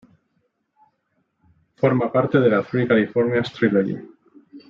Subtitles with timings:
[1.75, 3.97] Forma parte de la "Three Californias Trilogy.